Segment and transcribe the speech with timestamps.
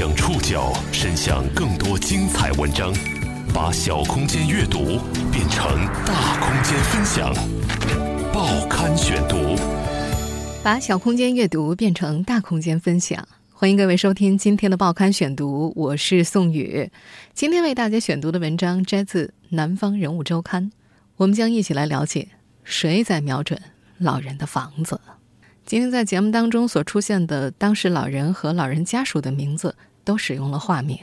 [0.00, 2.90] 将触角伸向更多精彩文章，
[3.52, 4.98] 把小空间阅读
[5.30, 7.30] 变成大空间分享。
[8.32, 9.36] 报刊选读，
[10.64, 13.28] 把小空间阅读变成大空间分享。
[13.52, 16.90] 欢迎各位收听今天的报刊选读，我是宋宇。
[17.34, 20.70] 今天为大家选读的文章摘自《南方人物周刊》，
[21.16, 22.26] 我们将一起来了解
[22.64, 23.60] 谁在瞄准
[23.98, 24.98] 老人的房子。
[25.66, 30.98] 今天在节目当中所出现的当事老人和老人家属的名字都使用了化名。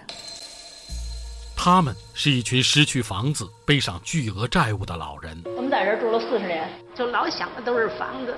[1.56, 5.42] 他们是一群失去房子、背上巨额债务的老人。
[5.56, 8.38] 我们在这儿住了四十年，就老想的都是房子。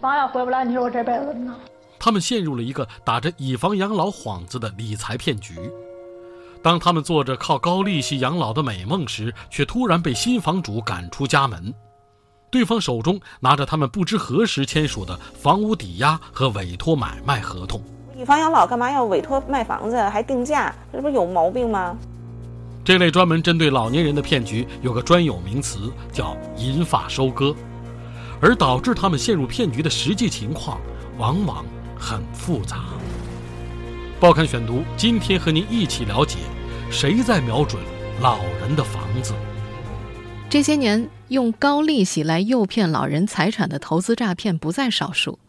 [0.00, 1.58] 房要回不来，你说我这辈子怎么弄？
[1.98, 5.54] 他们陷入了一个打着以房养老幌子的理财骗局。
[6.62, 11.74] 当他们做着靠高利息养老的美梦时，却突然被新房主赶出家门。
[12.50, 17.82] 对方手中拿着他们不知何时签署的房屋抵押和委托买卖合同，
[18.16, 20.72] 以房养老干嘛要委托卖房子还定价？
[20.92, 21.96] 这不是有毛病吗？
[22.84, 27.54] 这类专门针对老年人的骗局有个专有名词叫“银发收割”，
[28.40, 30.80] 而导致他们陷入骗局的实际情况
[31.18, 31.64] 往往
[31.98, 32.84] 很复杂。
[34.20, 36.38] 报刊选读今天和您一起了解，
[36.90, 37.82] 谁在瞄准
[38.20, 39.34] 老人的房子？
[40.48, 45.40] 这些年，用高利息来诱骗老人财产的投资诈骗不在少数。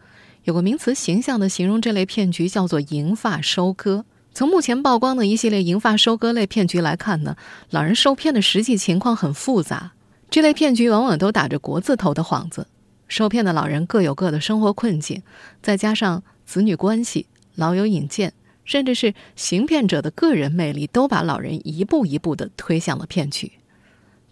[0.45, 4.05] 有个名词形象地形容这类骗局，叫做“银发收割”。
[4.31, 7.35] 从目前曝光的一系列银发收割类骗局来看呢，
[7.71, 9.93] 老人受骗的实际情况很复杂。
[10.29, 12.67] 这类骗局往往都打着国字头的幌子，
[13.07, 15.23] 受骗的老人各有各的生活困境，
[15.63, 23.53] 再加上子女关系、老友引荐，甚至是行骗者的个人魅力，都把老人一步一步地推向了骗局。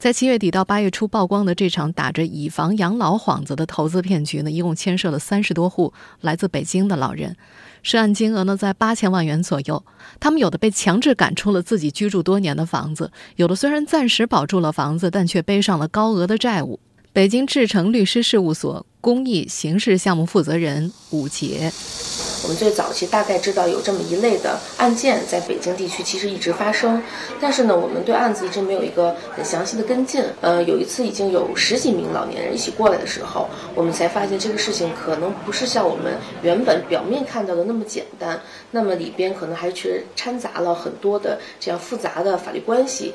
[0.03, 7.37] 在七月底到八月初曝光的这场打着以房养老幌子的投资骗局呢，一共牵涉了三十多户来自北京的老人，
[7.83, 9.81] 涉案金额呢在八千万元左右。
[10.19, 16.81] 他们有的被强制赶出了自己居住多年的房子，有的虽然暂时保住了房子，但却背上了高额的债务。
[17.13, 21.71] 北京志诚律师事务所公益刑事项目负责人武杰。
[22.41, 26.99] 我们最早期大概知道有这么一类的案件在北京地区其实一直发生，
[27.39, 30.23] 但是呢，我们对案子一直没有一个很详细的跟进。
[30.41, 38.41] 呃，有一次已经有十几名老年人一起过来的时候，我们才发现这个事情可能不是像我们原本表面看到的那么简单，
[38.71, 43.13] 那么里边可能还是掺杂了很多的这样复杂的法律关系。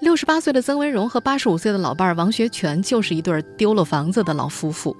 [0.00, 4.94] 六十八岁的曾文荣和八十五岁的老伴儿王学全就是一对丢了房子的老夫妇，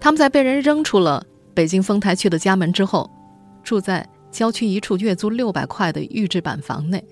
[0.00, 1.24] 他们在被人扔出了。
[1.54, 3.10] 北京丰台区的家门之后，
[3.62, 7.02] 住在郊区一处月租六百块的预制板房内，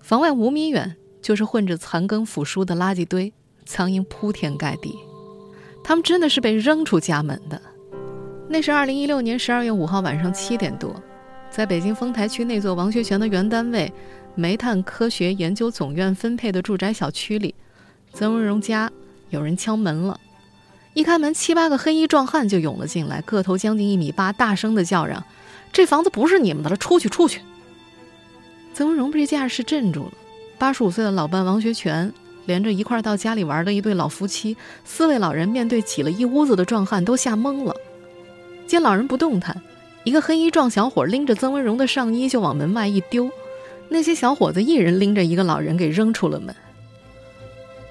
[0.00, 3.30] 房外五米远就是混着残羹腐书的垃圾堆，
[3.66, 4.96] 苍蝇铺天盖地。
[5.84, 7.60] 他们真的是被扔出家门的。
[8.48, 10.94] 那是二零一六年十二月五号晚上七点多，
[11.50, 13.92] 在北京丰台区那座王学全的原单位
[14.38, 17.54] 煤炭科学研究总院分配的住宅小区里，
[18.12, 18.92] 曾文荣家
[19.30, 20.20] 有人敲门了。
[20.92, 25.24] 一开门，七八个黑衣壮汉就涌了进来，个头将近一米八，大声的叫嚷
[25.72, 27.40] ：“这房子不是你们的了，出去，出去！”
[28.74, 30.12] 曾文荣被这架势镇住了。
[30.58, 32.12] 八十五岁的老伴王学全，
[32.44, 34.54] 连着一块儿到家里玩的一对老夫妻，
[34.84, 37.74] 四位老人面对挤了一屋子的壮汉，都吓懵了。
[38.66, 39.62] 见老人不动弹，
[40.04, 43.30] 一个黑衣壮小伙拎着曾文荣的上衣就往门外一丢，
[43.88, 46.54] 那些小伙子一人拎着一个老人给扔出了门。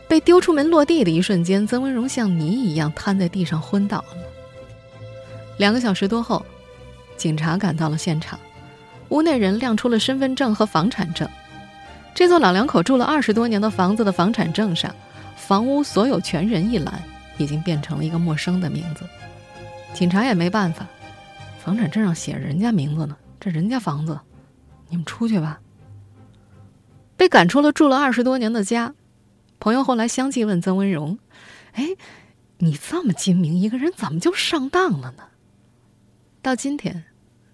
[0.07, 4.17] 被丢出门落地的一瞬间，曾文荣像泥一样瘫在地上昏倒了。
[5.57, 6.45] 两个小时多后，
[7.17, 8.39] 警察赶到了现场，
[9.09, 11.27] 屋内人亮出了身份证和房产证。
[12.13, 14.93] 这座老两口住了二十多年的房子的房产证上，
[15.35, 17.01] 房屋所有权人一栏
[17.37, 19.05] 已经变成了一个陌生的名字。
[19.93, 20.85] 警察也没办法，
[21.63, 24.19] 房产证上写着人家名字呢，这人家房子，
[24.89, 25.59] 你们出去吧。
[27.17, 28.93] 被赶出了住了二十多年的家。
[29.59, 31.17] 朋友后来相继问曾文荣
[31.73, 31.95] ：“哎，
[32.59, 35.23] 你这么精明一个人，怎么就上当了呢？”
[36.43, 37.05] 到今天，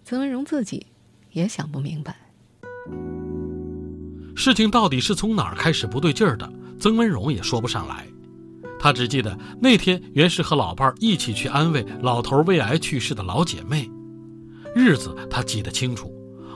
[0.04, 0.88] 曾文荣自己
[1.32, 2.18] 也想不明白，
[4.36, 6.52] 事情到底是从哪儿开始不对劲儿的。
[6.80, 8.08] 曾文荣也说不上来，
[8.80, 13.90] 他只记得那天原是和老伴儿一起去安慰老头胃癌去世的老姐妹，
[14.76, 16.12] 日子他记得清楚：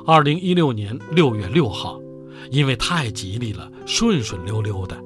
[0.07, 2.00] 二零一六年六月六号，
[2.51, 4.97] 因为太吉利了，顺顺溜溜的。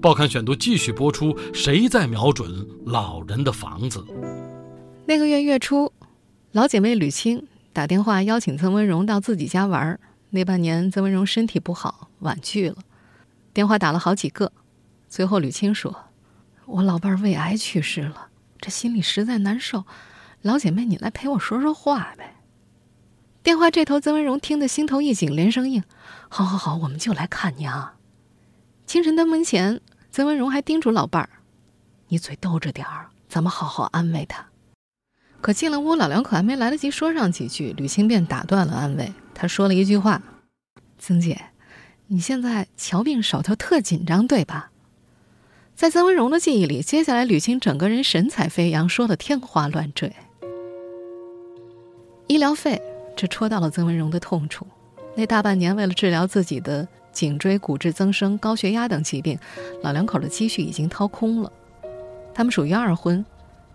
[0.00, 1.36] 报刊选读继续播出。
[1.52, 4.04] 谁在瞄准老人的房子？
[5.06, 5.92] 那个月月初，
[6.52, 9.98] 老姐妹吕青打电话邀请曾文荣到自己家玩。
[10.30, 12.76] 那半年，曾文荣身体不好，婉拒了。
[13.52, 14.50] 电话打了好几个，
[15.08, 15.94] 最后吕青说
[16.66, 18.28] ：“我老伴胃癌去世了，
[18.60, 19.84] 这心里实在难受。
[20.42, 22.33] 老姐妹，你来陪我说说话呗。”
[23.44, 25.84] 电话这头，曾文荣听得心头一紧，连声应
[26.30, 27.96] ：“好好好，我们就来看你啊。”
[28.86, 31.28] 清晨登门前，曾文荣还叮嘱老伴儿
[32.08, 34.46] ：“你嘴兜着点儿，咱们好好安慰他。”
[35.42, 39.12] 可进了屋，老两口还没来得及说上几句，吕青便打断了安慰。
[39.34, 40.22] 他说了一句话
[40.98, 41.50] ：“曾姐，
[42.06, 44.70] 你现在瞧病手头特紧张，对吧？”
[45.76, 50.16] 在曾文荣的记忆里，接下来吕青整个人神采飞扬，说的天花乱坠。
[52.26, 52.80] 医疗费，
[53.16, 54.66] 这戳到了曾文荣的痛处。
[55.14, 59.38] 那大半年，为了治疗自己的颈椎骨质增生、高血压等疾病，
[59.82, 61.52] 老两口的积蓄已经掏空了。
[62.34, 63.24] 他们属于二婚，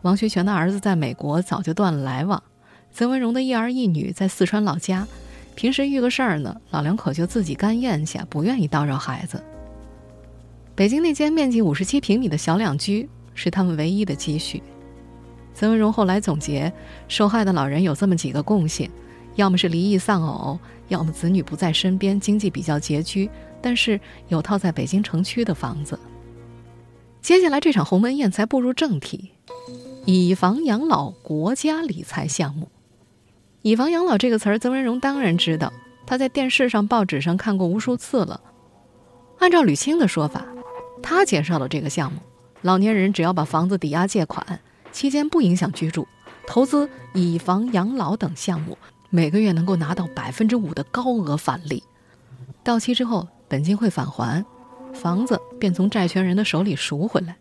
[0.02, 2.44] 王学全的儿子在美国早就断了来往，
[2.92, 5.08] 曾文荣的一儿一女在四川老家，
[5.56, 9.42] 平时遇个事儿呢，老两口就自己干咽下，不愿意叨扰孩子。
[10.76, 14.62] 北京那间面积五十七平米的小两居是他们唯一的积蓄。
[15.54, 16.72] 曾文荣后来总结，
[17.08, 18.90] 受害的老人有这么几个共性：
[19.36, 23.30] 要么是离异丧偶，要么子女不在身边，经济比较拮据，
[23.62, 25.98] 但是有套在北京城区的房子。
[27.22, 29.32] 接下来这场鸿门宴才步入正题，
[30.06, 32.70] 以房养老国家理财项目。
[33.62, 35.72] 以房养老这个词儿，曾文荣当然知道，
[36.06, 38.40] 他在电视上、报纸上看过无数次了。
[39.40, 40.46] 按照吕青的说法，
[41.04, 42.20] 他介绍了这个项目，
[42.62, 44.60] 老年人只要把房子抵押借款。
[44.92, 46.08] 期间不影响居住，
[46.48, 48.76] 投资以房养老等项目，
[49.10, 51.84] 每个月能够拿到百分之五的高额返利。
[52.64, 54.46] 到期之后，本金会返还，
[54.94, 57.36] 房子便从债权人的手里赎回来。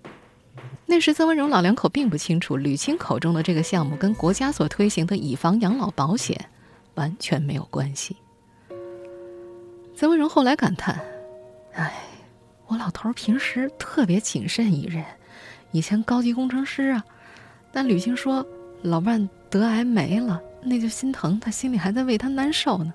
[0.87, 6.49] 那时，曾文荣老两口并不清楚，吕青口中的这个项目跟国家所推行的以房养老保险
[6.95, 8.17] 完全没有关系。
[9.95, 10.99] 曾文荣后来感叹
[11.75, 11.93] ：“哎，
[12.67, 15.05] 我老头平时特别谨慎一人，
[15.73, 17.05] 以前高级工程师啊。”
[17.71, 18.47] 但吕青说
[18.81, 22.93] ：“老伴得癌没了，那就心疼，他心里还在为他难受呢。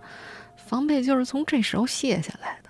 [0.55, 2.69] 防备就是从这时候卸下来的。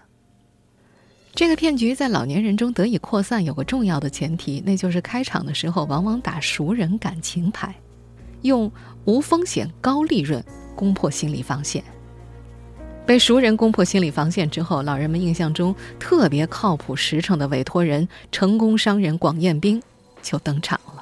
[1.36, 7.74] 这个骗局在老年人中得以扩散，有个重要的前提，那就是开场的时候往往打熟人感情牌，
[8.44, 8.72] 用
[9.06, 10.44] 无风险高利润
[10.76, 11.84] 攻破心理防线。
[13.06, 19.82] 被熟人攻破心理防线之后，老人们印象中特别靠谱、实诚的委托人、成功商人广彦斌
[20.22, 20.93] 就登场了。”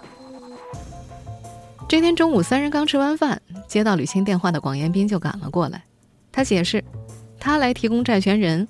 [1.92, 5.84] 这天中午，三人刚吃完饭，接到吕青电话的广彦斌就赶了过来。
[6.32, 6.82] 他解释，
[7.38, 8.66] 他来提供债权人，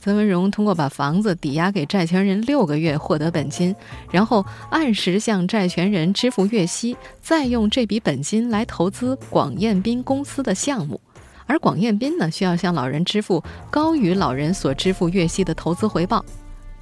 [0.00, 3.72] 曾文荣通过把房子抵押给债权人六个月获得本金，
[4.10, 11.00] 然后按时向债权人支付月息，再用这笔本金来投资广彦斌公司的项目。
[11.46, 13.40] 而广彦斌呢，需要向老人支付
[13.70, 16.24] 高于老人所支付月息的投资回报。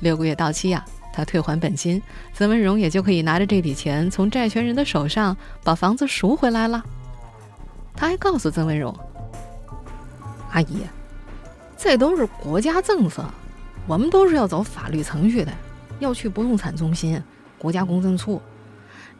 [0.00, 0.82] 六个月到期呀。
[1.12, 6.82] 他退还本金，曾文荣也就可以拿着这笔钱从债权人的手上把房子赎回来了。
[7.94, 8.94] 他还告诉曾文荣
[10.50, 10.78] ：“阿姨，
[11.76, 13.24] 这都是国家政策，
[13.86, 15.52] 我们都是要走法律程序的，
[16.00, 17.22] 要去不动产中心、
[17.58, 18.40] 国家公证处。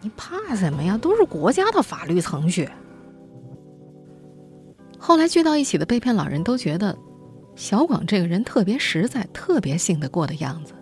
[0.01, 0.97] 你怕什么呀？
[0.97, 2.69] 都是国家的法律程序。”
[4.99, 6.97] 后来聚到一起的被骗老人都觉得，
[7.57, 10.73] 小广这个人特别实在，特别信得过的样子。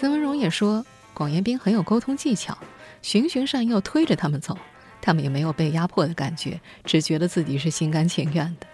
[0.00, 0.82] 曾文荣也说，
[1.12, 2.56] 广彦斌很有沟通技巧，
[3.02, 4.56] 循循善诱，推着他们走，
[5.02, 8.66] 他们也没有被压迫的感觉，只觉得自己是心甘情愿的。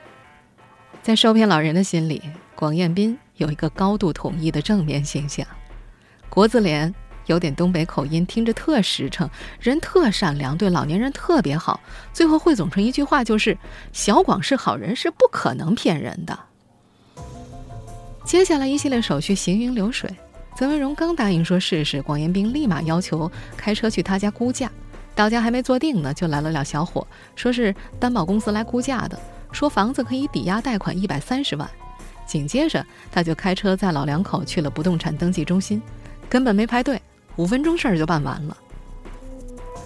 [1.02, 2.22] 在受骗老人的心里，
[2.54, 5.44] 广彦斌有一个高度统一的正面形象，
[6.30, 6.94] 国字脸，
[7.26, 9.28] 有点东北口音，听着特实诚，
[9.58, 11.80] 人特善良，对老年人特别好。
[12.12, 13.58] 最后汇总成一句话，就是
[13.92, 16.38] 小广是好人，是不可能骗人的。
[18.24, 20.08] 接下来一系列手续行云流水。
[20.56, 24.70] 曾文荣刚答应说试试，广延斌立马要求开车去他家估价。
[25.14, 29.20] 到家还没坐定呢，就来了俩小伙，说是担保公司来估价的，
[29.52, 31.68] 说房子可以抵押贷款一百三十万。
[32.26, 35.80] 紧接着，他就开车载老两口去了不动产登记中心，
[36.26, 37.00] 根本没排队，
[37.36, 38.56] 五分钟事儿就办完了。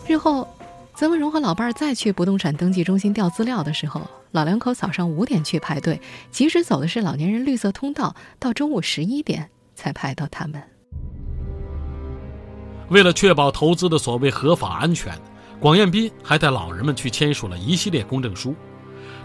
[0.07, 0.47] 日后，
[0.95, 6.00] 曾文荣和老伴儿再去不动产登记中心调资料的时候，老两口早上五点去排队，
[6.31, 9.50] 即使走的是老年人绿色通道，到中午十一点。
[9.80, 10.62] 才拍到他们。
[12.90, 15.16] 为了确保投资的所谓合法安全，
[15.58, 18.54] 广彦斌还带老人们去签署了一系列公证书。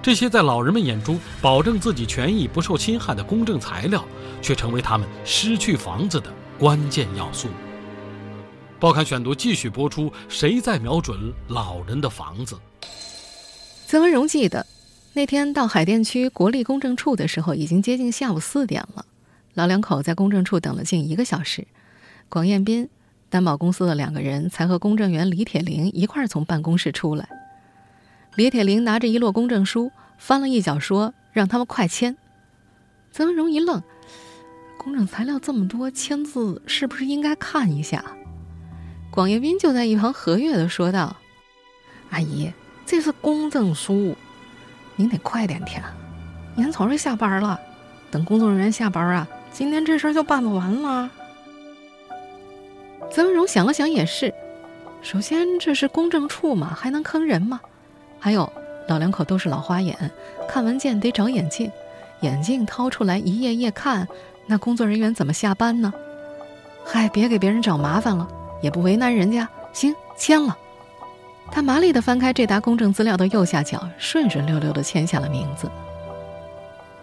[0.01, 4.05] 这些在老人们眼中保证自己权益不受侵害的公证材料，
[4.41, 7.49] 却成为他们失去房子的关键要素。
[8.79, 12.55] 报刊选读继续播出：谁在瞄准老人的房子？
[13.87, 14.65] 曾文荣记得，
[15.13, 19.03] 那天到海淀区国立公证处的时候，已经接近下午四点了。
[19.55, 21.65] 老两口在公证处等了近一个小时，
[22.27, 22.89] 广彦斌、
[23.29, 27.29] 担保公司的两个人才和公证员李铁林一块儿从办公室出来。
[28.35, 32.17] 李铁林拿着一摞公证书，翻了一脚，说让他们快签。
[33.13, 33.81] 曾文荣一愣，
[34.77, 38.03] 公证材料这么多，签字是不是应该看一下？
[39.09, 41.15] 广业斌就在一旁和悦的说道
[42.11, 42.51] ：“阿姨，
[42.85, 44.17] 这是公证书，
[44.97, 45.81] 您得快点填。
[46.57, 47.57] 年草瑞下班了，
[48.11, 49.25] 等工作人员下班啊，
[49.57, 51.09] 今天这事儿就办不完了。”
[53.09, 54.33] 曾文荣想了想，也是。
[55.01, 57.61] 首先，这是公证处嘛，还能坑人吗？
[58.19, 58.51] 还有，
[58.89, 59.97] 老两口都是老花眼，
[60.49, 61.71] 看文件得找眼镜，
[62.19, 64.05] 眼镜掏出来一页页看，
[64.45, 65.93] 那工作人员怎么下班呢？
[66.83, 68.27] 嗨，别给别人找麻烦了，
[68.61, 69.47] 也不为难人家。
[69.71, 70.57] 行，签了。
[71.49, 75.71] 他麻利地翻开这沓公证资料的右下角，顺顺溜溜地签下了名字。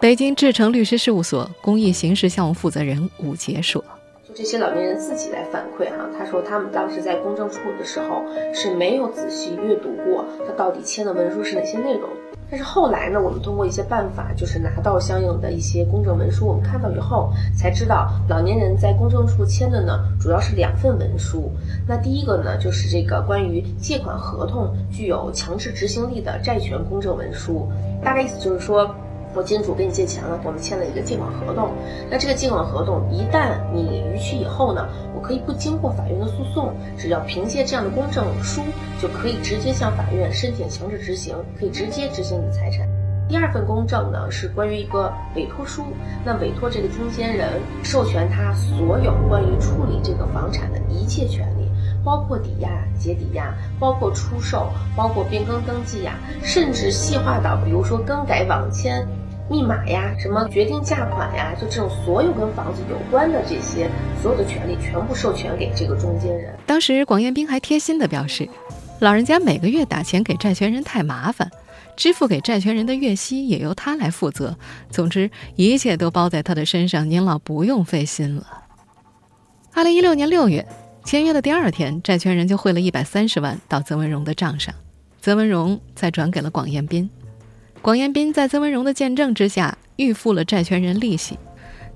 [0.03, 3.81] 北京志成律师事务所公益刑事项目负责人武杰说。
[4.27, 8.21] 就这些老年人自己来反馈哈，他说他们当时在公证处的时候
[8.53, 12.09] 是没有仔细阅读过他到底签的文书是哪些内容。
[12.51, 21.49] 但是后来呢，我们通过一些办法，就是拿到相应的一些公证文书，我们看到以后才知道，老年人在公证处签的呢，主要是两份文书。
[21.87, 27.71] 那第一个呢，就是这个关于借款合同具有强制执行力的债权公证文书，
[28.03, 28.93] 大概意思就是说。
[29.35, 31.71] 我金主给你借钱了，我们签了一个借款合同。
[32.09, 38.61] 那这个借款合同一旦你逾期以后呢，我可以不经过法院的诉讼，只要凭借这样的公证书，
[39.01, 42.87] 就可以直接向法院申请强制执行，可以直接执行你的财产。
[43.27, 45.83] 第二份公证呢，是关于一个委托书，
[46.23, 51.63] 那委托这个经监人授权他所有关于处理这个房产的一切权利。
[52.05, 59.07] 包括抵押、结抵押，包括出售，包括变更登记呀，甚至细化到比如说更改网签、
[59.49, 63.89] 密码呀，什么决定价款呀，就这种所有跟房子有关的这些
[64.21, 66.53] 所有的权利，全部授权给这个中间人。
[66.65, 68.47] 当时广彦斌还贴心的表示，
[68.99, 71.51] 老人家每个月打钱给债权人太麻烦，
[71.95, 74.57] 支付给债权人的月息也由他来负责。
[74.89, 78.45] 总之一切都包在他的身上，您老不用费心了。
[79.73, 80.65] 二零一六年六月。
[81.05, 84.73] 签约的第二天，债权人就汇了一百三十万到曾文荣的账上，
[85.21, 87.09] 曾文荣再转给了广彦斌。
[87.83, 91.37] 广彦斌在曾文荣的见证之下，预付了债权人利息。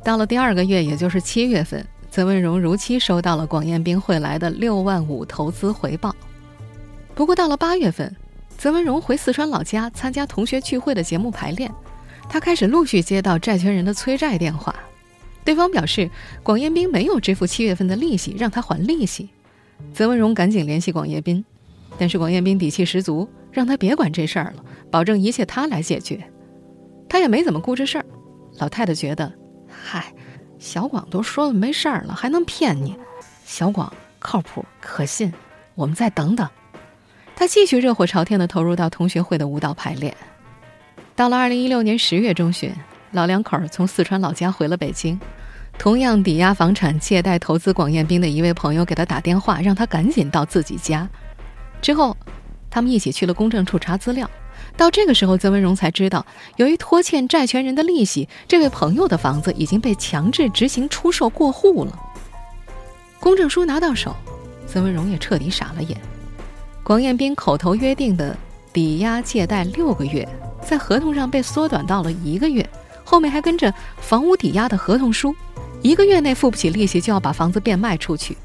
[0.03, 6.13] 到了第二个月，也就是七月份，曾文荣如期收到了广彦斌汇来的六万五投资回报。
[7.15, 8.13] 不过到了八月份，
[8.57, 11.71] 曾文荣回四川老家参加同学聚会的节目排练，
[12.27, 14.75] 他开始陆续接到债权人的催债电话。
[15.45, 16.11] 对方表示，
[16.43, 19.29] 广彦斌没有支付七月份的利息，让他还利息。
[19.93, 21.45] 曾文荣赶紧联系广彦斌，
[21.97, 26.23] 但是广彦斌底气十足，让他别管这事儿了，保证一切他来解决。
[27.09, 28.05] 他也没怎么顾这事儿。
[28.59, 29.33] 老太太觉得，
[29.67, 30.13] 嗨，
[30.59, 32.95] 小广都说了没事儿了，还能骗你？
[33.45, 35.33] 小广靠谱可信，
[35.73, 36.47] 我们再等等。
[37.35, 40.15] 他继续热火朝天地投入到同学会的舞蹈排练。
[41.15, 42.71] 到了二零一六年十月中旬，
[43.11, 45.19] 老两口从四川老家回了北京。
[45.79, 51.09] 同样抵押房产借贷投资广彦斌的一位朋友给他打电话，让他赶紧到自己家。
[51.81, 52.15] 之后，
[52.77, 54.29] 他们一起去了公证处查资料。
[54.75, 56.23] 到这个时候，曾文荣才知道，
[56.57, 61.99] 由于拖欠债权人的利息，这位朋友的房子已经被强制执行出售过户了。
[63.19, 64.15] 公证书拿到手，
[64.67, 65.99] 曾文荣也彻底傻了眼。
[66.83, 68.37] 广彦斌口头约定的
[68.71, 70.29] 抵押借贷六个月，
[70.61, 72.69] 在合同上被缩短到了一个月，
[73.03, 75.35] 后面还跟着房屋抵押的合同书。
[75.81, 78.37] 一个月内付不起利息，就要把房子变卖出去。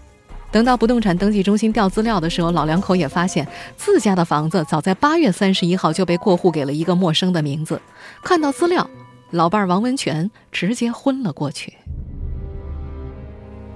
[0.53, 7.81] 等到不动产登记中心调资料的时候，老两口也发现自家的房子早在八月三十一号就被过户给了一个陌生的名字。
[8.23, 8.89] 看到资料，
[9.31, 11.73] 老伴儿王文全直接昏了过去。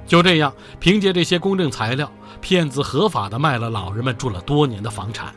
[0.07, 5.35] 就这样，凭借这些公证材料，骗子合法的卖了老人们住了多年的房产。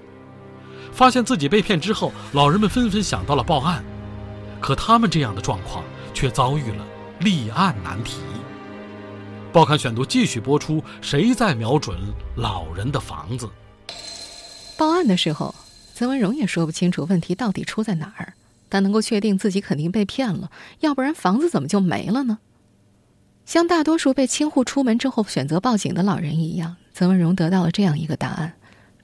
[0.92, 3.82] 发现自己被骗之后，老人们纷纷想到了报案，
[4.60, 6.86] 可他们这样的状况却遭遇了。
[7.22, 8.18] 立案难题。
[9.52, 10.84] 报刊选读继续播出。
[11.02, 11.98] 谁在瞄准
[12.36, 13.50] 老人的房子？
[14.78, 15.56] 报案的时候，
[15.96, 18.34] 曾文荣也说不清楚问题到底出在哪儿，
[18.70, 20.52] 但能够确定自己肯定被骗了，
[20.82, 22.38] 要不然房子怎么就没了呢？
[23.46, 28.54] 像大多数被清户出门之后选择报警的老人一样，曾文荣得到了这样一个答案：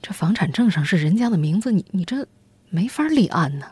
[0.00, 2.28] 这房产证上是人家的名字，你你这
[2.70, 3.66] 没法立案呢。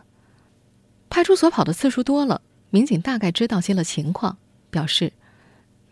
[1.08, 2.40] 派出所跑的次数多了。
[2.70, 4.36] 民警大概知道些了情况，
[4.68, 5.12] 表示：“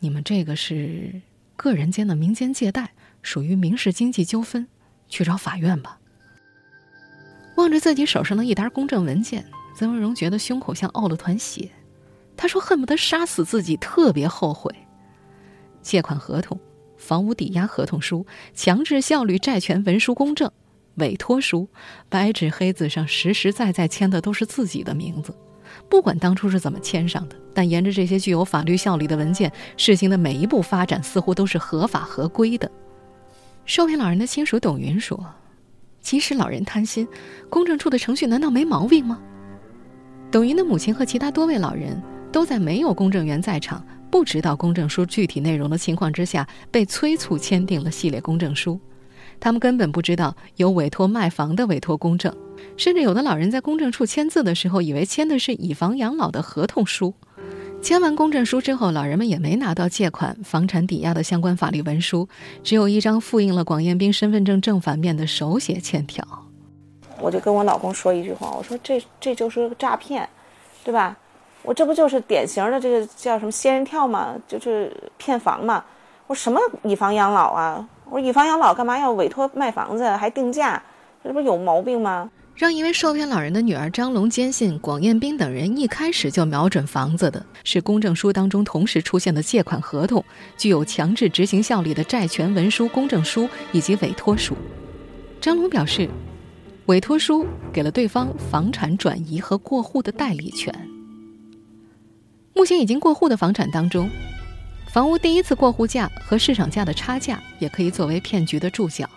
[0.03, 1.23] 你们这个是
[1.57, 2.91] 个人间的民间借贷，
[3.23, 4.67] 属于民事经济纠纷，
[5.09, 6.01] 去找法院吧。”
[7.57, 11.71] 望着自己手上的一沓公证文件，曾文荣觉得胸口像沤了团血。
[12.37, 14.75] 他说：“恨不得杀死自己，特别后悔。
[15.83, 16.59] 借款合同、
[16.97, 20.51] 房屋抵押合同书、强制效率债权文书公证，
[20.97, 21.69] 委托书，
[22.09, 25.33] 白纸黑字上实实在在签的都是自己的名字。
[25.89, 32.71] 不管当初是怎么签上的，但沿着这些具有法律效力的文件，事情的每一步发展似乎都是合法合规的。
[33.65, 35.25] 受骗老人的亲属董云说
[36.01, 37.07] ：“即使老人贪心，
[37.49, 39.21] 公证处的程序难道没毛病吗？”
[40.33, 42.01] 董云的母亲和其他多位老人
[42.33, 48.81] 都在没有公证员在场、不知道公证书具体内容的情况之下，被催促签订了系列公证书。
[49.43, 52.33] 他们根本不知道有委托卖房的委托公证，
[52.77, 57.13] 甚至有的老人在公证处签字的时候，以为签的是以房养老的合同书。
[57.81, 62.29] 签完公证书之后，老人们也没拿到借款、房产抵押的相关法律文书，
[62.63, 66.25] 只有一张复印了广艳斌身份证正反面的手写欠条。
[67.19, 70.29] 我就跟我老公说一句话，我说这这就是个诈骗，
[70.85, 71.17] 对吧？
[71.65, 74.37] 我这不就是典型的这个叫什么仙人跳吗？
[74.47, 75.85] 就是骗房嘛。
[76.29, 77.85] 我什么以房养老啊？
[78.13, 80.83] 我说以房养老干嘛要委托卖房子还定价？
[81.25, 82.31] 这不是有毛病吗？
[82.55, 90.23] 让一位受骗老人的女儿张龙坚信广艳斌等人一开始就瞄准房子的是公证书当中同时出现的借款合同、
[90.59, 94.55] 具有强制执行效力的债权文书、公证书以及委托书。
[95.41, 96.07] 张龙表示，
[96.85, 100.71] 委托书给了对方房产转移和过户的代理权。
[102.53, 104.11] 目前已经过户的房产当中，
[104.93, 109.09] 房屋第一次过户价和市场价的差价也可以作为骗局的注脚。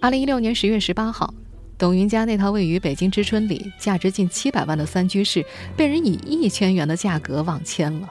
[0.00, 1.32] 二零一六年十月十八号。
[1.76, 5.44] 董云家那套位于北京知春里、价值近七百万的三居室，
[5.76, 8.08] 被人以一千元的价格网签了。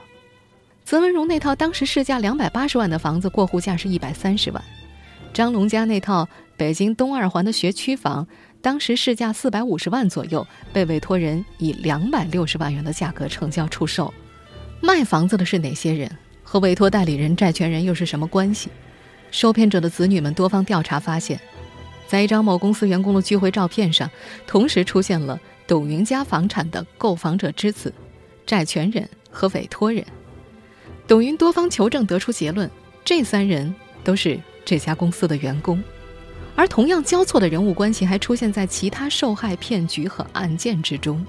[0.84, 4.62] 泽文荣那套当时市价两百八十万的房子，过户价是一百三十万。
[5.32, 8.26] 张龙家那套北京东二环的学区房，
[8.62, 14.12] 当时市价四百五十万左右，被委托人以两百六十万元的价格成交出售。
[14.80, 16.10] 卖房子的是哪些人？
[16.54, 18.68] 和委托代理人、债权人又是什么关系？
[19.32, 21.40] 受骗者的子女们多方调查发现。
[22.06, 24.08] 在一张某公司员工的聚会照片上，
[24.46, 27.92] 同时出现了董云家房产的购房者之子、
[28.46, 30.04] 债权人和委托人。
[31.08, 32.70] 董云多方求证得出结论，
[33.04, 35.82] 这三人都是这家公司的员工。
[36.54, 41.26] 而同样交错的人物关系还出现在其他受害骗局和案件之中。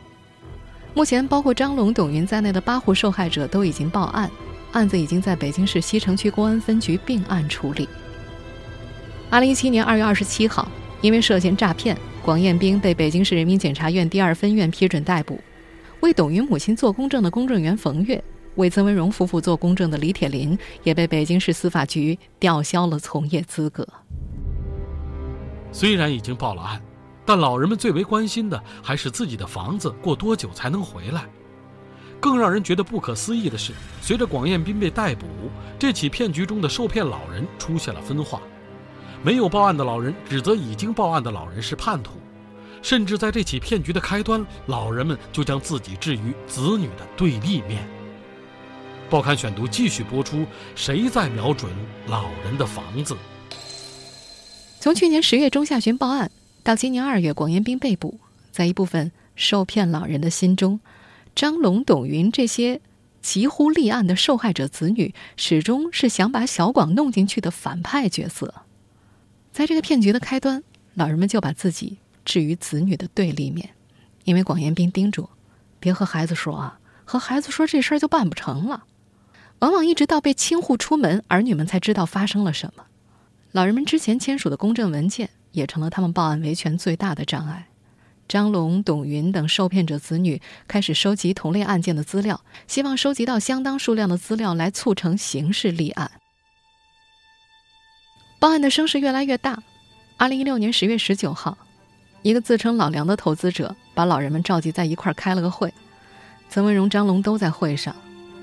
[0.94, 4.30] 目前，包括张龙、董云在内的八户受害者都已经报案，
[4.76, 7.88] 案子已经在北京市西城区公安分局并案处理。
[9.30, 15.40] 二零一七年二月二十七号，因为涉嫌诈骗，广艳兵被北京市人民检察院第二分院批准逮捕。
[16.02, 18.22] 为董云母亲做公证的公证员冯月，
[18.56, 23.88] 为曾文荣夫妇做公证的李铁林，也被北京市司法局吊销了从业资格。
[25.72, 26.82] 虽然已经报了案，
[27.26, 31.24] 但老人们最为关心的还是自己的房子过多久才能回来。
[32.26, 35.28] 更让人觉得不可思议的是，随着广艳斌被逮捕，
[35.78, 38.42] 这起骗局中的受骗老人出现了分化。
[39.22, 42.14] 没有报案的老人指责已经报案的老人是叛徒，
[42.82, 47.88] 甚至在这起骗局的开端，老人们就将自己置于子女的对立面。
[49.08, 51.72] 报刊选读继续播出：谁在瞄准
[52.08, 53.16] 老人的房子？
[54.80, 56.32] 从去年十月中下旬报案
[56.64, 58.18] 到今年二月广艳斌被捕，
[58.52, 60.80] 在一部分受骗老人的心中，
[61.36, 62.80] 张龙、董云这些
[63.22, 68.64] 急乎立案的受害者子女，始终是想把小广弄进去的反派角色。
[69.52, 73.72] 在这个骗局的开端，老人们就把自己置于子女的对立面，
[74.24, 75.30] 因为广彦斌叮嘱，
[75.80, 78.86] 别和孩子说啊，和孩子说这事儿就办不成了。
[79.60, 82.86] 往往一直到被清户出门，儿女们才知道发生了什么。
[83.52, 87.68] 老人们之前签署的公证文件，也成了他们报案维权最大的障碍。
[88.28, 96.12] 张龙、董云等受骗者子女开始收集同类案件的资料，希望收集到相当数量的资料来促成刑事立案。
[98.40, 99.62] 报案的声势越来越大。
[100.18, 101.58] 二零一六年十月十九号，
[102.22, 105.74] 一个自称老梁的投资者把老人们召集在一块儿开了个会。
[106.50, 107.96] 曾文荣、张龙都在会上。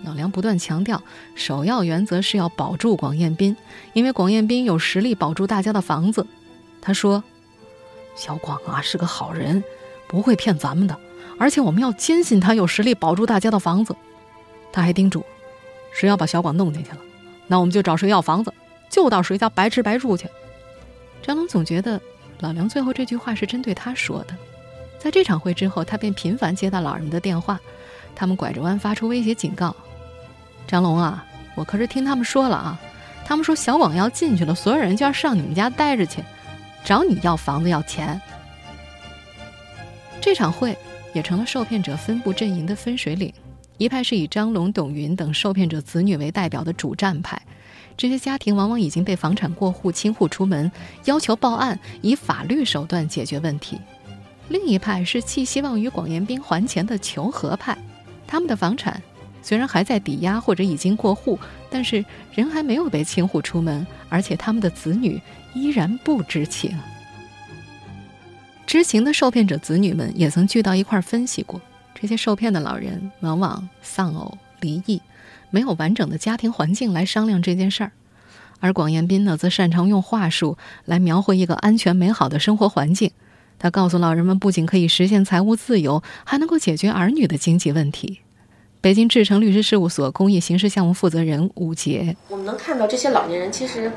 [0.05, 1.03] 老梁不断强调，
[1.35, 3.57] 首要原则是要保住广艳斌，
[3.93, 6.27] 因为广艳斌有实力保住大家的房子。
[6.81, 7.23] 他说
[8.15, 9.63] ：“小广啊是个好人，
[10.07, 10.97] 不会骗咱们的，
[11.39, 13.95] 而且我们要坚信他有实力保住大家的房子。”
[14.73, 15.25] 他还叮嘱
[15.93, 16.99] ：“谁要把小广弄进去了，
[17.47, 18.53] 那我们就找谁要房子。”
[18.91, 20.29] 就到谁家白吃白住去。
[21.23, 21.99] 张龙总觉得
[22.41, 24.37] 老梁最后这句话是针对他说的。
[24.99, 27.59] 在这场会之后，他便频繁接到老人们的电话，
[28.15, 29.75] 他们拐着弯发出威胁警告
[30.69, 32.79] ：“张龙啊，我可是听他们说了啊，
[33.25, 36.23] 他们说小广要进去了，所有人就要上你们家待着去，
[36.85, 38.21] 找你要房子要钱。”
[40.21, 40.77] 这场会
[41.13, 43.33] 也成了受骗者分布阵营的分水岭，
[43.77, 47.41] 一派是以张龙、董云等受骗者子女为代表的主战派。
[47.97, 50.71] 这些家庭往往已经被房产过户、清户出门，
[51.05, 53.79] 要求报案，以法律手段解决问题。
[54.49, 57.77] 另一派是寄希望于广彦斌还钱的求和派，
[58.27, 59.03] 他们的房产
[59.43, 65.21] 虽然还在抵押或者已经过户，但是人还没有被清户出门，而且他们的子女
[65.53, 66.75] 依然不知情。
[68.67, 71.61] 知情的受骗者子女们也曾聚到一块儿分析过，
[71.95, 75.03] 这些受骗的老人往往丧偶离异，
[75.51, 77.93] 没有完整的家庭环境来商量这件事儿，
[78.61, 83.11] 而广彦斌呢，则擅长用话术来描绘一个安全美好的生活环境。
[83.59, 88.21] 他告诉老人们，不仅可以实现财务自由，还能够解决儿女的经济问题。
[88.83, 93.93] 北京志诚律师事务所公益刑事项目负责人吴杰，我们能看到这些老年人其实。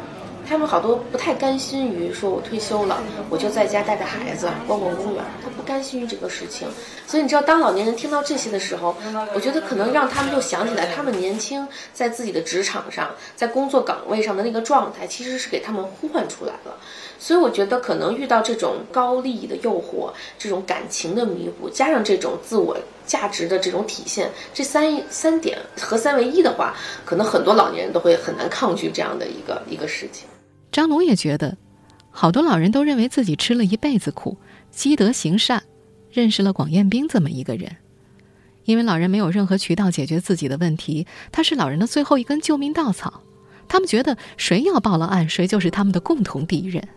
[0.48, 5.24] 他们好多不太甘心于说，我退休了，我就在家带带孩子，逛逛公园。
[5.44, 6.68] 他不甘心于这个事情，
[7.08, 8.96] 所以你知道，当老年人听到这些的时候，
[9.34, 16.78] 我觉得可能让他们又想起来，他们年轻在自己的职场上，在工作岗位上的那个状态，其实是给他们呼唤出来了。
[17.18, 30.28] 所以我觉得，可能遇到这种高利益的诱惑，这种感情的弥补，加上这种自我价值的这种体现，这三三点合三为一的话，可能很多老年人都会很难抗拒这样的一个一个事情。
[30.72, 31.58] 张龙也觉得，
[32.12, 34.38] 好多老人都认为自己吃了一辈子苦，
[34.72, 35.64] 积德行善，
[36.12, 37.76] 认识了广彦斌这么一个人。
[38.66, 43.22] 因为老人没有任何渠道解决自己的问题，他是老人的最后一根救命稻草。
[43.68, 46.88] 他们觉得，谁要报了案，谁就是他们的共同敌人。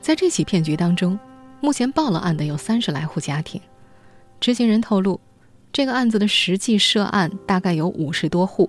[0.00, 1.18] 在这起骗局当中，
[1.60, 3.60] 目前报了案的有三十来户家庭。
[4.42, 5.20] 知情人透露，
[5.72, 8.68] 这个案子的实际涉案大概有五十多户。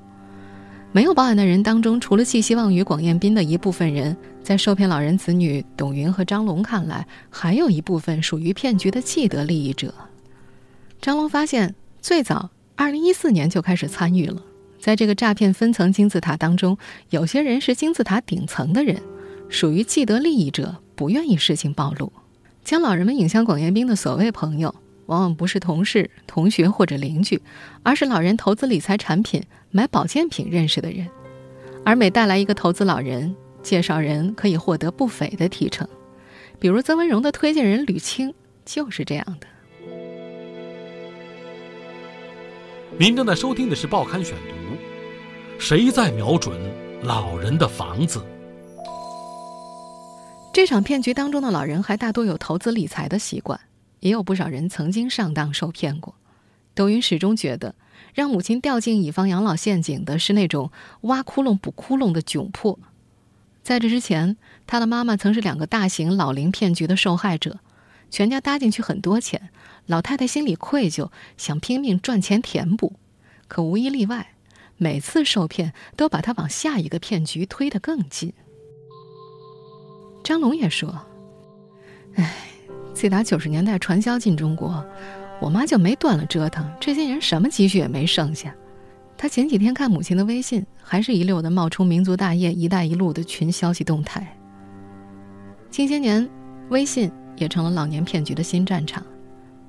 [0.92, 9.92] 没有报案的人当中，除了寄希望于广彦斌的一部分人，在受骗老人子女董云和张龙看来，还有一部分属于骗局的既得利益者。
[11.02, 14.40] 张龙发现，最早二零一四年就开始参与了。
[14.80, 16.78] 在这个诈骗分层金字塔当中，
[17.10, 19.02] 有些人是金字塔顶层的人，
[19.50, 22.14] 属于既得利益者，不愿意事情暴露，
[22.64, 24.76] 将老人们引向广彦斌的所谓朋友。
[25.08, 27.42] 往往不是同事、同学或者邻居，
[27.84, 31.08] 而是老人投资理财产品、买保健品认识的人。
[31.86, 35.88] 而每带来一个投资老人，介绍人可以获得不菲的提成。
[36.60, 39.48] 比如曾文荣的推荐人吕青就是这样的。
[42.98, 44.76] 您正在收听的是《报刊选读》，
[45.60, 46.58] 谁在瞄准
[47.02, 48.24] 老人的房子？
[50.54, 53.60] 这场骗局当中的老人还大多有投资理财的习惯。
[54.04, 56.16] 也有不少人曾经上当受骗过。
[56.76, 57.74] 抖音始终觉得，
[58.14, 62.78] 让母亲掉进乙方养老陷阱的是那种挖窟窿补窟窿的窘迫。
[63.64, 64.36] 在这之前，
[64.68, 67.60] 他的妈妈曾是两个大型老龄骗局的受害者，
[68.12, 69.50] 全家搭进去很多钱，
[69.86, 72.94] 老太太心里愧疚，想拼命赚钱填补，
[73.48, 74.34] 可无一例外，
[74.76, 78.34] 每次受骗都把她往下一个骗局推得更近。
[80.26, 81.06] 张龙也说
[82.16, 82.50] ：“唉。”
[82.94, 84.84] 自打九十年代传销进中国，
[85.42, 86.66] 我妈就没断了折腾。
[86.80, 88.56] 这些年什么积蓄也没剩下。
[89.18, 94.38] 她前几天看母亲的微信，还是一溜的冒出“民族大业”“一带一路”的群消息动态。
[95.70, 96.30] 近些年，
[96.70, 99.04] 微信也成了老年骗局的新战场。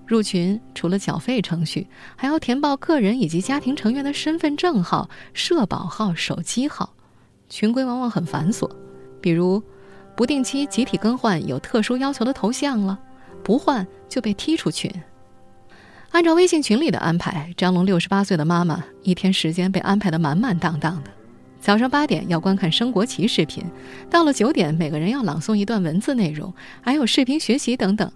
[0.07, 6.95] 入群除了缴费程序，还要填报个人以及家庭成员的身份证号、社保号、手机号。
[7.49, 8.71] 群规往往很繁琐，
[9.21, 9.63] 比如
[10.15, 12.99] 不定期集体更换有特殊要求的头像了。
[13.45, 14.91] 不换就被踢出群。
[16.11, 21.11] 按照微信群里的安排，张龙六十八岁的妈妈一天时间被安排的满满当当的。
[21.61, 23.65] 早上八点要观看升国旗视频，
[24.11, 28.11] 到了九点每个人要朗诵一段文字内容，还有视频学习等等。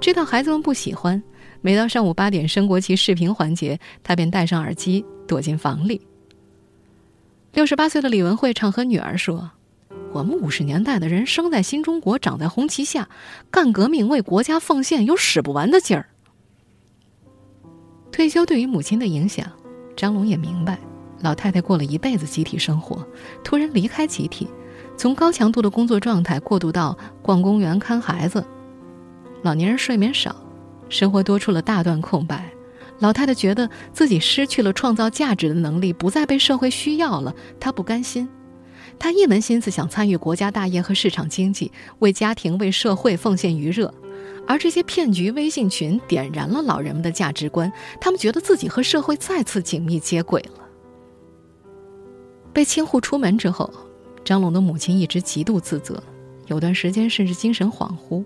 [0.00, 1.22] 知道孩子们不喜欢，
[1.60, 6.00] 每到上午八点升国旗视频环节，他便戴上耳机躲进房里。
[7.52, 9.52] 六十八岁的李文慧常和女儿说。
[10.12, 13.08] 我们五十年代的人生在新中国，长在红旗下，
[13.50, 16.06] 干革命为国家奉献有使不完的劲儿。
[18.10, 19.46] 退休对于母亲的影响，
[19.96, 20.78] 张龙也明白。
[21.20, 23.06] 老太太过了一辈子集体生活，
[23.42, 24.48] 突然离开集体，
[24.96, 28.44] 从高强度的工作状态过渡到逛公园、看孩子。
[29.42, 30.36] 老年人睡眠少，
[30.88, 32.50] 生活多出了大段空白。
[32.98, 38.28] 老太太觉得自己失去了创造价值的能力，不再被社会需要了，她不甘心。
[39.02, 43.92] 他一门心思想参与国家大业和市场经济，为家庭、为社会奉献余热，
[44.46, 50.68] 而这些骗局、微信群点燃了老人们的价值观，他们觉得自己和社会再次紧密接轨了。
[52.52, 53.68] 被清户出门之后，
[54.22, 56.00] 张龙的母亲一直极度自责，
[56.46, 58.24] 有段时间甚至精神恍惚。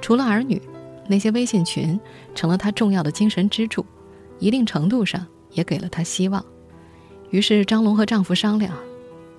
[0.00, 0.58] 除了儿女，
[1.06, 2.00] 那些微信群
[2.34, 3.84] 成了他重要的精神支柱，
[4.38, 6.42] 一定程度上也给了他希望。
[7.28, 8.74] 于是，张龙和丈夫商量。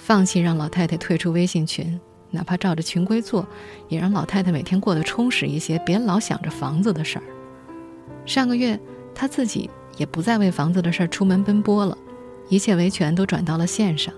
[0.09, 3.47] 放弃让老太太退出微信群，哪怕照着群规做，
[3.89, 7.23] 也让老太太每天过得充实一些，别老想着房子的事儿。
[8.25, 8.79] 上个月，
[9.13, 11.95] 他自己也不再为房子的事儿出门奔波了，
[12.49, 14.11] 一切维权都转到了线上。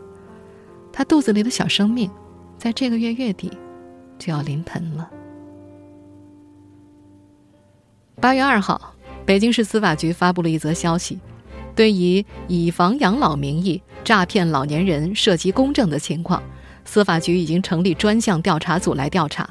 [0.93, 2.09] 他肚子里的小生命，
[2.57, 3.51] 在这个月月底
[4.17, 5.11] 就要临盆了。
[8.21, 11.19] 八月二号，北京市司法局发布了一则消息，
[11.75, 16.41] 对以以房养老名义诈骗老年人涉及公证的情况，
[16.85, 19.49] 司法局已经成立专项调查组来调查。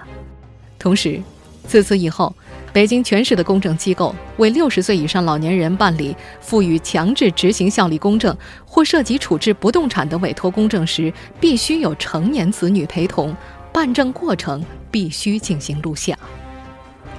[0.78, 1.20] 同时，
[1.66, 2.34] 自此以后，
[2.72, 13.36] 北京全市的公证机构为六十岁以上老年人办理赋予强制执行效力公证或涉及处置不动产的委托公证时，必须有成年子女陪同，
[13.72, 16.18] 办证过程必须进行录像。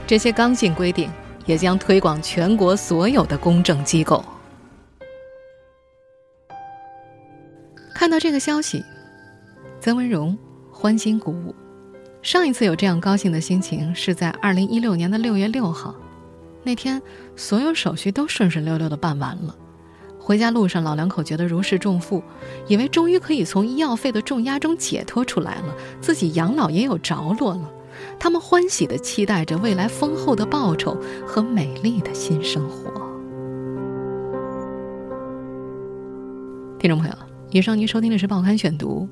[0.05, 1.09] 这些刚性规定。
[1.47, 4.23] 也将推广全国所有的公证机构。
[8.01, 8.83] 看到这个消息，
[9.79, 10.35] 曾文荣
[10.71, 11.53] 欢欣鼓舞。
[12.23, 15.93] 上一次有这样高兴的心情是在二零一六年的六月六号，
[16.63, 16.99] 那天
[17.35, 19.55] 所有手续都顺顺溜溜的办完了。
[20.19, 22.23] 回家路上，老两口觉得如释重负，
[22.67, 27.71] 以为终于可以从医药费的重压中解脱出来了，自己养老也有着落了。
[28.19, 32.91] 他们欢喜的期待着未来丰厚的报酬和美丽的新生活。
[36.79, 37.13] 听众朋友，
[37.53, 39.09] 以上您收听的是《报刊选读》，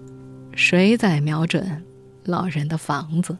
[0.57, 1.83] 谁在瞄准
[2.23, 3.37] 老人的房子？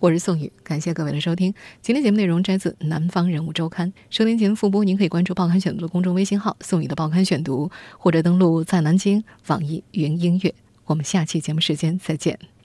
[0.00, 1.54] 我是宋宇，感谢各位的收听。
[1.80, 10.52] 今天节目内容摘自《南方人物周刊》，收听前复播，您可以关注《报刊选读》的公众微信号“宋宇的报刊选读”，或者登录在南京网易云音乐。
[10.86, 12.36] 我们下期节目时间再见。